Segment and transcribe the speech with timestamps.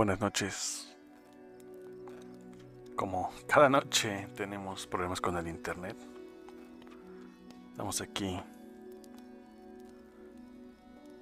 [0.00, 0.96] Buenas noches.
[2.96, 5.94] Como cada noche tenemos problemas con el internet,
[7.68, 8.40] estamos aquí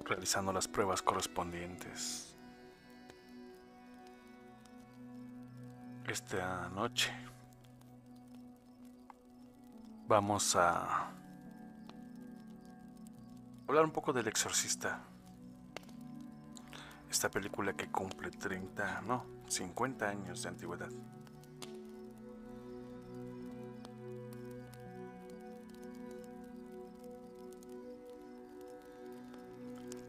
[0.05, 2.37] realizando las pruebas correspondientes.
[6.07, 7.11] Esta noche
[10.07, 11.11] vamos a
[13.67, 15.08] hablar un poco del exorcista.
[17.09, 20.89] Esta película que cumple 30, no, 50 años de antigüedad.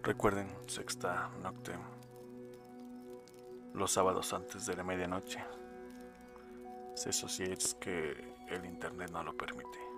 [0.03, 1.73] Recuerden, sexta nocte,
[3.75, 5.45] los sábados antes de la medianoche.
[6.95, 9.90] Eso sí es que el internet no lo permite.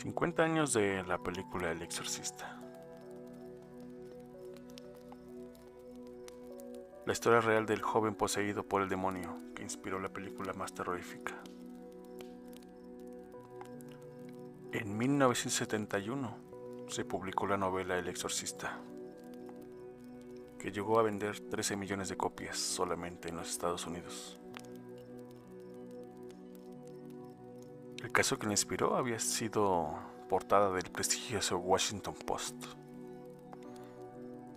[0.00, 2.58] 50 años de la película El Exorcista.
[7.04, 11.34] La historia real del joven poseído por el demonio que inspiró la película más terrorífica.
[14.72, 16.38] En 1971
[16.88, 18.78] se publicó la novela El Exorcista,
[20.58, 24.39] que llegó a vender 13 millones de copias solamente en los Estados Unidos.
[28.10, 29.94] El caso que le inspiró había sido
[30.28, 32.56] portada del prestigioso Washington Post.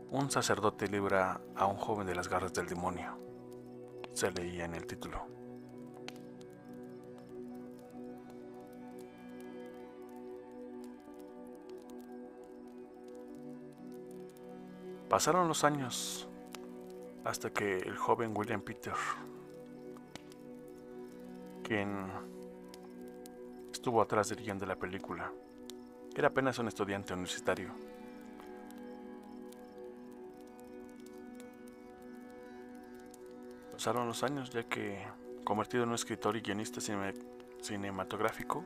[0.09, 3.15] Un sacerdote libra a un joven de las garras del demonio.
[4.11, 5.27] Se leía en el título.
[15.07, 16.27] Pasaron los años
[17.23, 18.95] hasta que el joven William Peter,
[21.61, 22.32] quien
[23.83, 25.29] estuvo atrás del de la película.
[26.15, 27.69] Era apenas un estudiante universitario.
[33.73, 35.05] Pasaron los años ya que,
[35.43, 36.79] convertido en un escritor y guionista
[37.61, 38.63] cinematográfico,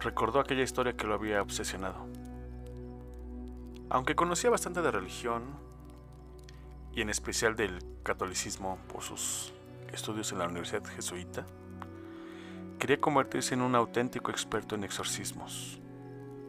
[0.00, 2.06] recordó aquella historia que lo había obsesionado.
[3.90, 5.42] Aunque conocía bastante de religión,
[6.94, 9.52] y en especial del catolicismo por sus
[9.92, 11.44] estudios en la Universidad Jesuita,
[12.82, 15.78] Quería convertirse en un auténtico experto en exorcismos,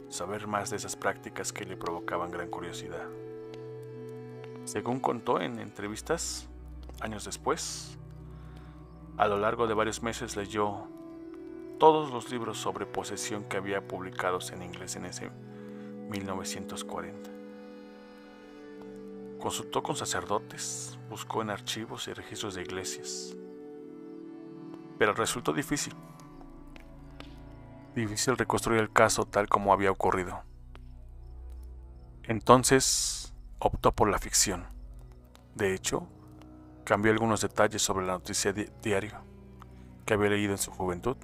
[0.09, 3.05] saber más de esas prácticas que le provocaban gran curiosidad.
[4.65, 6.47] Según contó en entrevistas,
[7.01, 7.99] años después,
[9.17, 10.87] a lo largo de varios meses leyó
[11.77, 15.29] todos los libros sobre posesión que había publicados en inglés en ese
[16.09, 17.29] 1940.
[19.39, 23.35] Consultó con sacerdotes, buscó en archivos y registros de iglesias,
[24.97, 25.93] pero resultó difícil
[27.95, 30.43] difícil reconstruir el caso tal como había ocurrido.
[32.23, 34.65] Entonces optó por la ficción.
[35.55, 36.07] De hecho,
[36.83, 39.21] cambió algunos detalles sobre la noticia diario
[40.05, 41.17] que había leído en su juventud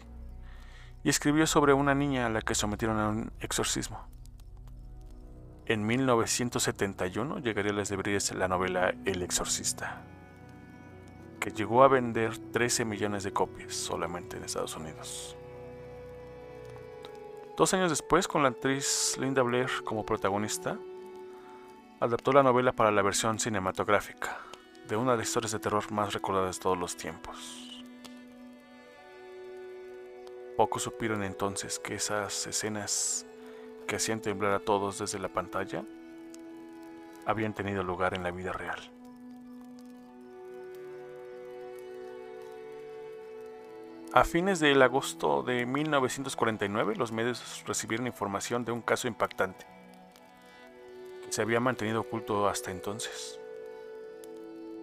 [1.04, 4.08] y escribió sobre una niña a la que sometieron a un exorcismo.
[5.66, 10.02] En 1971 llegaría a las librerías la novela El exorcista,
[11.40, 15.39] que llegó a vender 13 millones de copias solamente en Estados Unidos.
[17.60, 20.80] Dos años después, con la actriz Linda Blair como protagonista,
[22.00, 24.38] adaptó la novela para la versión cinematográfica
[24.88, 27.84] de una de las historias de terror más recordadas de todos los tiempos.
[30.56, 33.26] Pocos supieron entonces que esas escenas
[33.86, 35.84] que hacían temblar a todos desde la pantalla
[37.26, 38.80] habían tenido lugar en la vida real.
[44.12, 49.68] A fines del agosto de 1949, los medios recibieron información de un caso impactante
[51.26, 53.40] que se había mantenido oculto hasta entonces.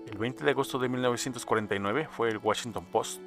[0.07, 3.21] El 20 de agosto de 1949 fue el Washington Post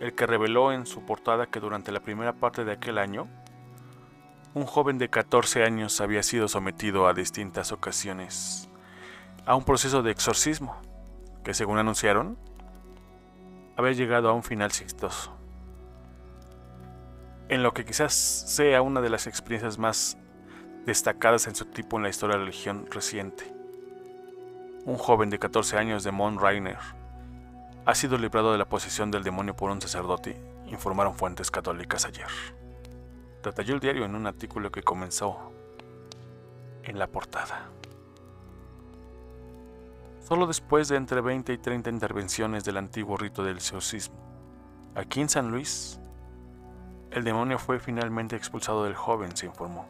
[0.00, 3.28] el que reveló en su portada que durante la primera parte de aquel año,
[4.54, 8.68] un joven de 14 años había sido sometido a distintas ocasiones
[9.44, 10.76] a un proceso de exorcismo,
[11.44, 12.36] que según anunciaron,
[13.76, 15.36] haber llegado a un final exitoso.
[17.48, 20.16] En lo que quizás sea una de las experiencias más
[20.86, 23.52] destacadas en su tipo en la historia de la religión reciente.
[24.84, 26.78] Un joven de 14 años de Mount Rainer
[27.84, 32.26] ha sido librado de la posesión del demonio por un sacerdote, informaron fuentes católicas ayer.
[33.42, 35.52] Detalló el diario en un artículo que comenzó
[36.82, 37.70] en la portada.
[40.26, 44.16] Solo después de entre 20 y 30 intervenciones del antiguo rito del exorcismo,
[44.96, 46.00] aquí en San Luis,
[47.12, 49.86] El demonio fue finalmente expulsado del joven, se informó.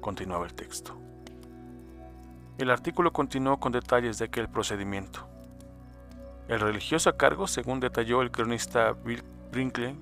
[0.00, 0.98] Continuaba el texto.
[2.58, 5.28] El artículo continuó con detalles de aquel procedimiento.
[6.48, 9.22] El religioso a cargo, según detalló el cronista Bill
[9.52, 9.96] Brinkley,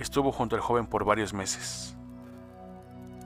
[0.00, 1.96] estuvo junto al joven por varios meses.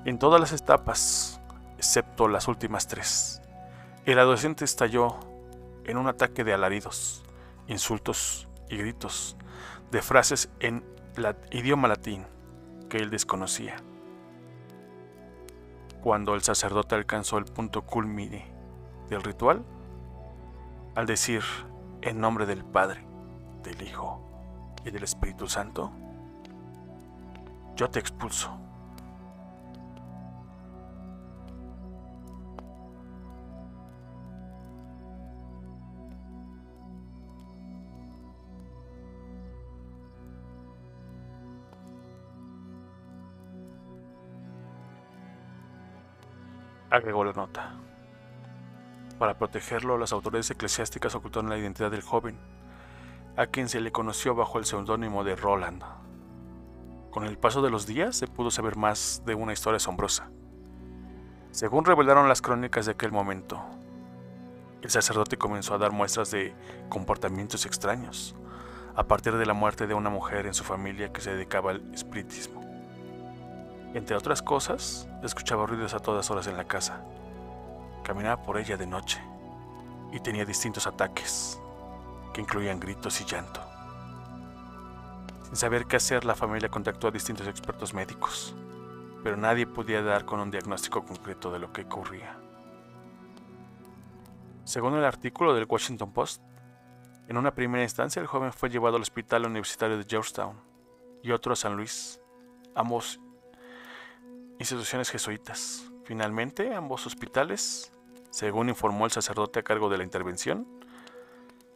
[0.05, 1.41] En todas las etapas,
[1.79, 3.42] excepto las últimas tres,
[4.05, 5.17] el adolescente estalló
[5.85, 7.23] en un ataque de alaridos,
[7.69, 9.37] insultos y gritos,
[9.91, 10.85] de frases en
[11.51, 12.27] idioma latín
[12.89, 13.77] que él desconocía.
[16.03, 18.51] Cuando el sacerdote alcanzó el punto culmine
[19.09, 19.63] del ritual,
[20.97, 21.43] al decir
[22.01, 23.05] en nombre del Padre,
[23.63, 24.21] del Hijo
[24.85, 25.93] y del Espíritu Santo,
[27.77, 28.51] yo te expulso.
[46.93, 47.73] Agregó la nota.
[49.19, 52.39] Para protegerlo, las autoridades eclesiásticas ocultaron la identidad del joven,
[53.37, 55.83] a quien se le conoció bajo el seudónimo de Roland.
[57.11, 60.31] Con el paso de los días se pudo saber más de una historia asombrosa.
[61.51, 63.63] Según revelaron las crónicas de aquel momento,
[64.83, 66.55] el sacerdote comenzó a dar muestras de
[66.91, 68.35] comportamientos extraños,
[68.95, 71.95] a partir de la muerte de una mujer en su familia que se dedicaba al
[71.95, 72.72] espiritismo.
[73.95, 77.05] Entre otras cosas, escuchaba ruidos a todas horas en la casa.
[78.03, 79.21] Caminaba por ella de noche
[80.13, 81.61] y tenía distintos ataques,
[82.33, 83.61] que incluían gritos y llanto.
[85.45, 88.55] Sin saber qué hacer, la familia contactó a distintos expertos médicos,
[89.23, 92.37] pero nadie podía dar con un diagnóstico concreto de lo que ocurría.
[94.65, 96.43] Según el artículo del Washington Post,
[97.29, 100.57] en una primera instancia el joven fue llevado al hospital universitario de Georgetown
[101.23, 102.21] y otro a San Luis,
[102.75, 103.21] ambos
[104.63, 105.91] instituciones jesuitas.
[106.05, 107.93] Finalmente, ambos hospitales,
[108.31, 110.67] según informó el sacerdote a cargo de la intervención,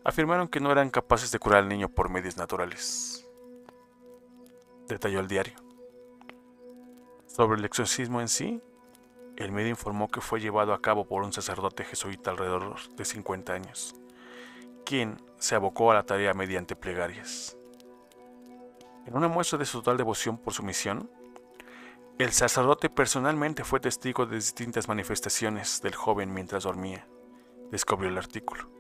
[0.05, 3.29] afirmaron que no eran capaces de curar al niño por medios naturales.
[4.89, 5.55] Detalló el diario.
[7.27, 8.63] Sobre el exorcismo en sí,
[9.37, 13.53] el medio informó que fue llevado a cabo por un sacerdote jesuita alrededor de 50
[13.53, 13.95] años,
[14.85, 17.57] quien se abocó a la tarea mediante plegarias.
[19.07, 21.11] En una muestra de su total devoción por su misión,
[22.19, 27.07] el sacerdote personalmente fue testigo de distintas manifestaciones del joven mientras dormía,
[27.71, 28.71] descubrió el artículo.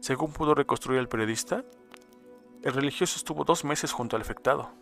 [0.00, 1.64] Según pudo reconstruir el periodista,
[2.64, 4.72] el religioso estuvo dos meses junto al afectado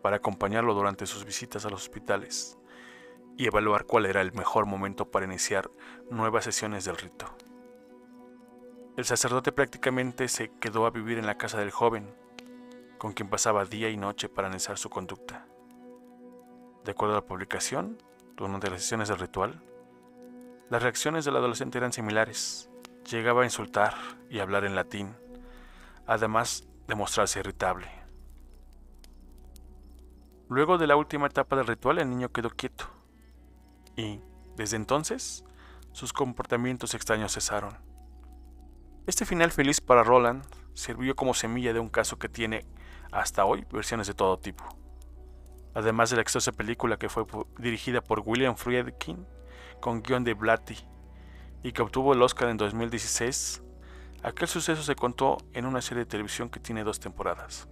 [0.00, 2.56] para acompañarlo durante sus visitas a los hospitales
[3.36, 5.72] y evaluar cuál era el mejor momento para iniciar
[6.08, 7.26] nuevas sesiones del rito.
[8.96, 12.14] El sacerdote prácticamente se quedó a vivir en la casa del joven,
[12.96, 15.48] con quien pasaba día y noche para analizar su conducta.
[16.84, 17.96] De acuerdo a la publicación,
[18.36, 19.62] durante las sesiones del ritual,
[20.68, 22.68] las reacciones del adolescente eran similares.
[23.10, 23.94] Llegaba a insultar
[24.28, 25.16] y hablar en latín,
[26.06, 27.88] además de mostrarse irritable.
[30.50, 32.84] Luego de la última etapa del ritual, el niño quedó quieto
[33.96, 34.20] y,
[34.54, 35.42] desde entonces,
[35.92, 37.78] sus comportamientos extraños cesaron.
[39.06, 40.44] Este final feliz para Roland
[40.74, 42.66] sirvió como semilla de un caso que tiene
[43.10, 44.83] hasta hoy versiones de todo tipo
[45.74, 47.24] además de la exitosa película que fue
[47.58, 49.26] dirigida por William Friedkin
[49.80, 50.76] con guion de Blatty
[51.62, 53.62] y que obtuvo el Oscar en 2016,
[54.22, 57.68] aquel suceso se contó en una serie de televisión que tiene dos temporadas.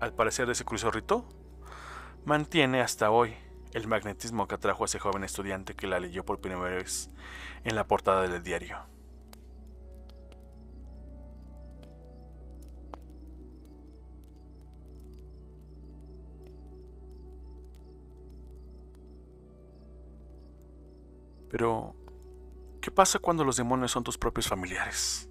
[0.00, 1.28] Al parecer ese curioso rito,
[2.24, 3.34] mantiene hasta hoy
[3.72, 7.10] el magnetismo que atrajo a ese joven estudiante que la leyó por primera vez
[7.64, 8.78] en la portada del diario.
[21.50, 21.96] Pero,
[22.80, 25.28] ¿qué pasa cuando los demonios son tus propios familiares?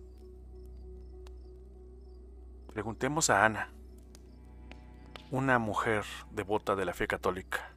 [2.73, 3.71] Preguntemos a Ana,
[5.31, 7.71] una mujer devota de la fe católica,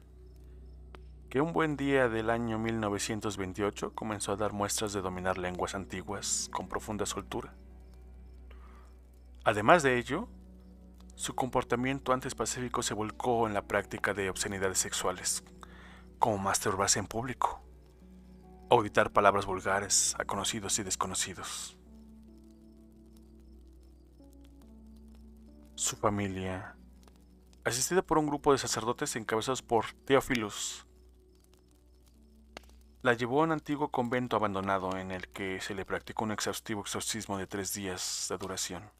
[1.29, 6.49] que un buen día del año 1928 comenzó a dar muestras de dominar lenguas antiguas
[6.51, 7.53] con profunda soltura.
[9.45, 10.27] Además de ello,
[11.15, 15.45] su comportamiento antes pacífico se volcó en la práctica de obscenidades sexuales,
[16.19, 17.63] como masturbarse en público
[18.73, 21.77] auditar palabras vulgares a conocidos y desconocidos.
[25.75, 26.75] Su familia,
[27.63, 30.85] asistida por un grupo de sacerdotes encabezados por Teófilos,
[33.01, 36.81] la llevó a un antiguo convento abandonado en el que se le practicó un exhaustivo
[36.81, 38.91] exorcismo de tres días de duración,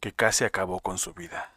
[0.00, 1.56] que casi acabó con su vida.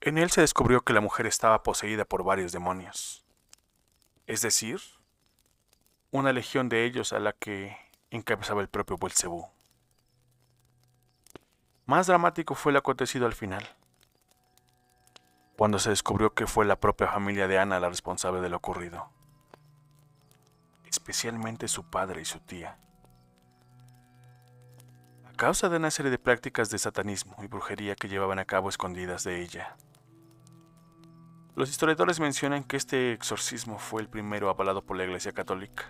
[0.00, 3.24] En él se descubrió que la mujer estaba poseída por varios demonios,
[4.26, 4.80] es decir,
[6.14, 7.76] una legión de ellos a la que
[8.10, 9.48] encabezaba el propio Belcebú.
[11.86, 13.68] Más dramático fue el acontecido al final,
[15.56, 19.10] cuando se descubrió que fue la propia familia de Ana la responsable de lo ocurrido,
[20.88, 22.78] especialmente su padre y su tía.
[25.26, 28.68] A causa de una serie de prácticas de satanismo y brujería que llevaban a cabo
[28.68, 29.76] escondidas de ella.
[31.56, 35.86] Los historiadores mencionan que este exorcismo fue el primero avalado por la Iglesia Católica,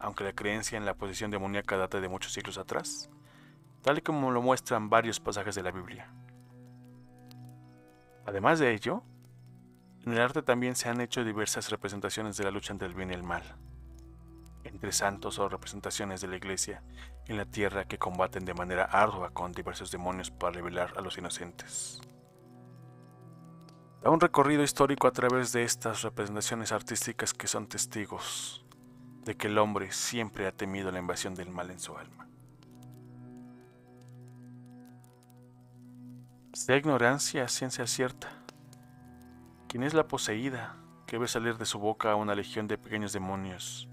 [0.00, 3.10] aunque la creencia en la posesión demoníaca data de muchos siglos atrás
[3.82, 6.12] tal y como lo muestran varios pasajes de la Biblia.
[8.26, 9.02] Además de ello,
[10.04, 13.10] en el arte también se han hecho diversas representaciones de la lucha entre el bien
[13.10, 13.42] y el mal,
[14.64, 16.82] entre santos o representaciones de la iglesia
[17.26, 21.16] en la tierra que combaten de manera ardua con diversos demonios para revelar a los
[21.18, 22.00] inocentes.
[24.02, 28.64] Da un recorrido histórico a través de estas representaciones artísticas que son testigos
[29.30, 32.26] de que el hombre siempre ha temido la invasión del mal en su alma.
[36.66, 38.28] de ignorancia ciencia cierta.
[39.68, 40.74] ¿Quién es la poseída
[41.06, 43.88] que ve salir de su boca a una legión de pequeños demonios?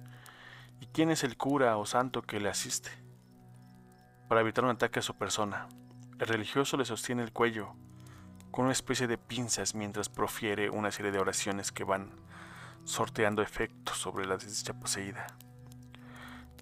[0.81, 2.89] ¿Y quién es el cura o santo que le asiste?
[4.27, 5.67] Para evitar un ataque a su persona,
[6.17, 7.75] el religioso le sostiene el cuello
[8.49, 12.26] con una especie de pinzas mientras profiere una serie de oraciones que van
[12.87, 15.27] sorteando efectos sobre la desdicha poseída.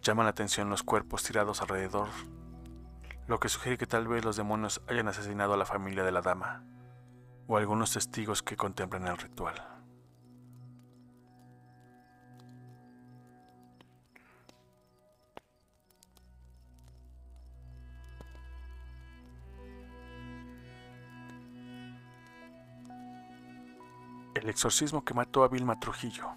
[0.01, 2.09] Llaman la atención los cuerpos tirados alrededor
[3.27, 6.21] lo que sugiere que tal vez los demonios hayan asesinado a la familia de la
[6.21, 6.63] dama
[7.47, 9.74] o algunos testigos que contemplan el ritual.
[24.35, 26.27] El exorcismo que mató a Vilma Trujillo.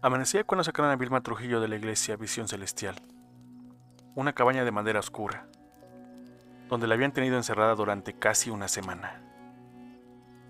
[0.00, 2.96] Amanecía cuando sacaron a Vilma Trujillo de la iglesia Visión Celestial,
[4.14, 5.48] una cabaña de madera oscura,
[6.70, 9.20] donde la habían tenido encerrada durante casi una semana,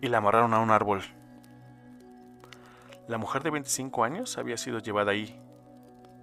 [0.00, 1.02] y la amarraron a un árbol.
[3.08, 5.36] La mujer de 25 años había sido llevada ahí,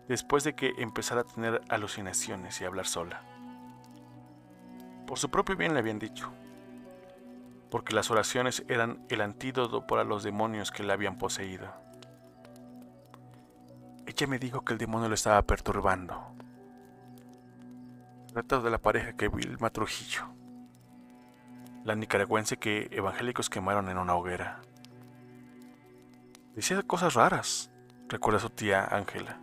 [0.07, 3.21] después de que empezara a tener alucinaciones y hablar sola.
[5.05, 6.31] Por su propio bien le habían dicho,
[7.73, 11.73] porque las oraciones eran el antídoto para los demonios que la habían poseído.
[14.05, 16.35] Ella me dijo que el demonio lo estaba perturbando.
[18.27, 20.27] Trata de la pareja que Vilma Trujillo,
[21.83, 24.61] la nicaragüense que evangélicos quemaron en una hoguera.
[26.53, 27.71] Decía cosas raras,
[28.07, 29.39] recuerda su tía Ángela.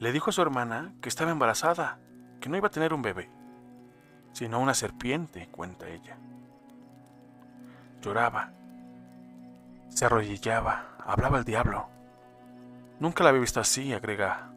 [0.00, 2.00] Le dijo a su hermana que estaba embarazada,
[2.40, 3.30] que no iba a tener un bebé,
[4.32, 6.18] sino una serpiente, cuenta ella.
[8.04, 8.50] Lloraba,
[9.88, 11.88] se arrodillaba, hablaba el diablo.
[13.00, 14.50] Nunca la había visto así, agrega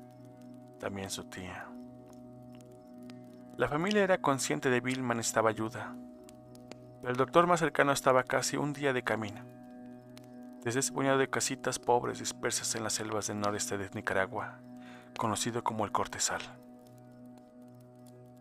[0.82, 1.66] también su tía.
[3.56, 5.96] La familia era consciente de Vilma necesitaba ayuda.
[7.00, 9.42] Pero el doctor más cercano estaba casi un día de camino.
[10.66, 14.60] Desde ese puñado de casitas pobres dispersas en las selvas del noreste de Nicaragua,
[15.18, 16.42] conocido como el Cortesal.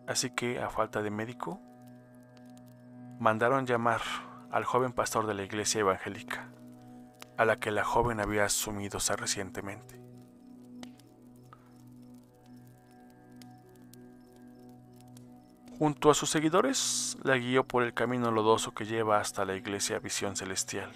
[0.05, 1.61] Así que, a falta de médico,
[3.19, 4.01] mandaron llamar
[4.51, 6.49] al joven pastor de la iglesia evangélica
[7.37, 10.01] a la que la joven había asumido recientemente.
[15.77, 19.99] Junto a sus seguidores, la guió por el camino lodoso que lleva hasta la iglesia
[19.99, 20.91] Visión Celestial,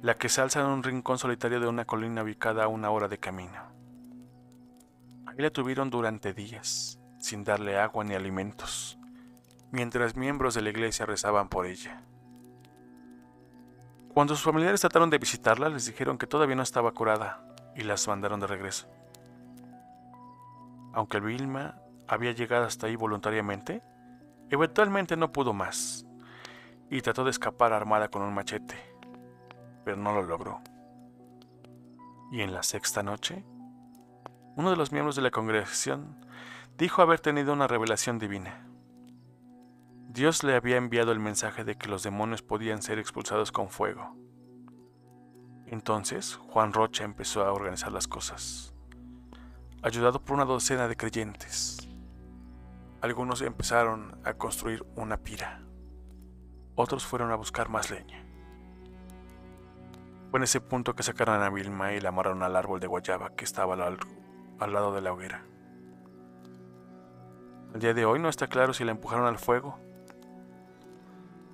[0.00, 3.08] la que se alza en un rincón solitario de una colina ubicada a una hora
[3.08, 3.60] de camino.
[5.26, 8.96] Ahí la tuvieron durante días, sin darle agua ni alimentos,
[9.72, 12.04] mientras miembros de la iglesia rezaban por ella.
[14.18, 17.40] Cuando sus familiares trataron de visitarla, les dijeron que todavía no estaba curada
[17.76, 18.88] y las mandaron de regreso.
[20.92, 21.76] Aunque Vilma
[22.08, 23.80] había llegado hasta ahí voluntariamente,
[24.50, 26.04] eventualmente no pudo más
[26.90, 28.74] y trató de escapar armada con un machete,
[29.84, 30.62] pero no lo logró.
[32.32, 33.44] Y en la sexta noche,
[34.56, 36.26] uno de los miembros de la congregación
[36.76, 38.67] dijo haber tenido una revelación divina.
[40.10, 44.16] Dios le había enviado el mensaje de que los demonios podían ser expulsados con fuego.
[45.66, 48.74] Entonces Juan Rocha empezó a organizar las cosas,
[49.82, 51.86] ayudado por una docena de creyentes.
[53.02, 55.60] Algunos empezaron a construir una pira,
[56.74, 58.24] otros fueron a buscar más leña.
[60.30, 63.36] Fue en ese punto que sacaron a Vilma y la amarraron al árbol de guayaba
[63.36, 63.98] que estaba al,
[64.58, 65.44] al lado de la hoguera.
[67.74, 69.78] Al día de hoy no está claro si la empujaron al fuego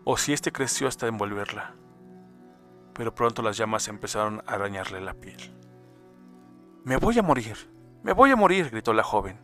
[0.04, 1.74] o si éste creció hasta envolverla,
[2.92, 5.54] pero pronto las llamas empezaron a arañarle la piel.
[6.84, 7.56] Me voy a morir,
[8.02, 9.40] me voy a morir, gritó la joven.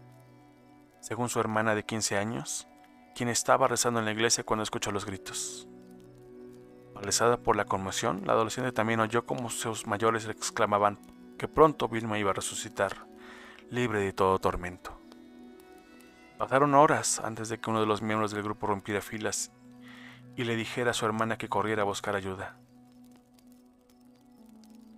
[1.00, 2.68] Según su hermana de 15 años,
[3.14, 5.66] quien estaba rezando en la iglesia cuando escuchó los gritos.
[6.92, 10.98] Paralizada por la conmoción, la adolescente también oyó como sus mayores exclamaban
[11.38, 13.06] que pronto Vilma iba a resucitar,
[13.70, 15.00] libre de todo tormento.
[16.36, 19.50] Pasaron horas antes de que uno de los miembros del grupo rompiera filas
[20.36, 22.56] y le dijera a su hermana que corriera a buscar ayuda.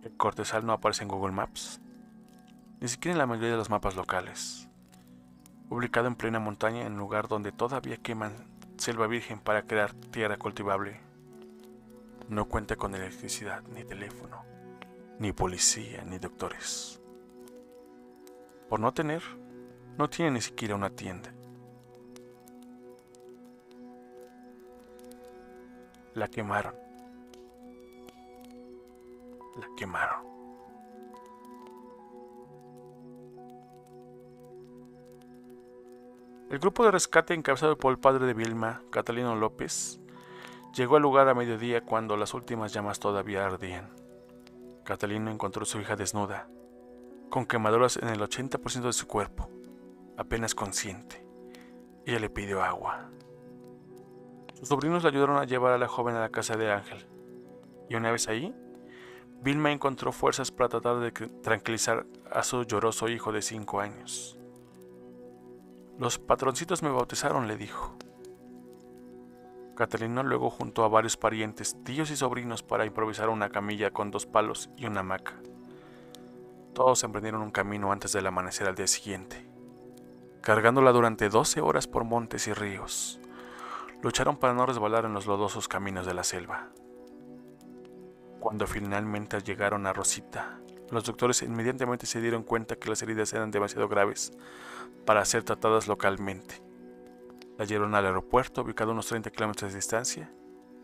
[0.02, 1.80] El cortesal no aparece en Google Maps,
[2.80, 4.68] ni siquiera en la mayoría de los mapas locales.
[5.70, 8.34] Ubicado en plena montaña, en lugar donde todavía queman
[8.76, 11.00] selva virgen para crear tierra cultivable,
[12.28, 14.44] no cuenta con electricidad, ni teléfono,
[15.18, 17.00] ni policía, ni doctores.
[18.68, 19.22] Por no tener,
[19.98, 21.32] no tiene ni siquiera una tienda.
[26.14, 26.74] La quemaron.
[29.58, 30.32] La quemaron.
[36.50, 40.00] El grupo de rescate encabezado por el padre de Vilma, Catalino López,
[40.74, 43.88] llegó al lugar a mediodía cuando las últimas llamas todavía ardían.
[44.84, 46.46] Catalino encontró a su hija desnuda,
[47.30, 49.48] con quemaduras en el 80% de su cuerpo,
[50.18, 51.26] apenas consciente.
[52.04, 53.08] Ella le pidió agua.
[54.62, 57.04] Sus sobrinos le ayudaron a llevar a la joven a la casa de Ángel.
[57.88, 58.54] Y una vez ahí,
[59.42, 64.38] Vilma encontró fuerzas para tratar de tranquilizar a su lloroso hijo de cinco años.
[65.98, 67.96] Los patroncitos me bautizaron, le dijo.
[69.74, 74.26] Catalina luego juntó a varios parientes, tíos y sobrinos para improvisar una camilla con dos
[74.26, 75.42] palos y una hamaca.
[76.72, 79.44] Todos emprendieron un camino antes del amanecer al día siguiente,
[80.40, 83.18] cargándola durante 12 horas por montes y ríos.
[84.02, 86.70] Lucharon para no resbalar en los lodosos caminos de la selva.
[88.40, 90.58] Cuando finalmente llegaron a Rosita,
[90.90, 94.32] los doctores inmediatamente se dieron cuenta que las heridas eran demasiado graves
[95.06, 96.60] para ser tratadas localmente.
[97.58, 100.32] La llevaron al aeropuerto, ubicado a unos 30 kilómetros de distancia,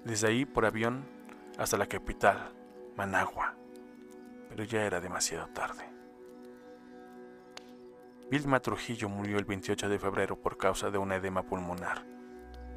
[0.04, 1.04] desde ahí por avión
[1.58, 2.52] hasta la capital,
[2.96, 3.56] Managua.
[4.48, 5.90] Pero ya era demasiado tarde.
[8.30, 12.17] Vilma Trujillo murió el 28 de febrero por causa de una edema pulmonar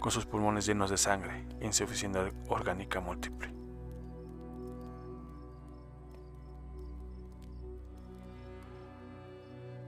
[0.02, 3.54] con sus pulmones llenos de sangre e insuficiencia orgánica múltiple.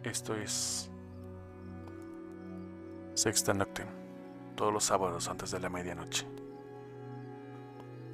[0.03, 0.91] Esto es
[3.15, 3.87] Sexta Noctem,
[4.55, 6.27] todos los sábados antes de la medianoche.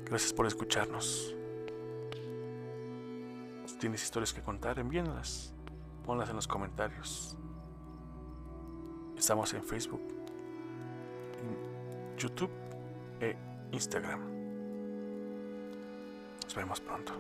[0.05, 1.35] Gracias por escucharnos.
[3.65, 5.53] Si tienes historias que contar, envíenlas.
[6.05, 7.37] Ponlas en los comentarios.
[9.17, 10.18] Estamos en Facebook,
[12.19, 12.51] YouTube
[13.21, 13.35] e
[13.71, 14.19] Instagram.
[16.43, 17.13] Nos vemos pronto.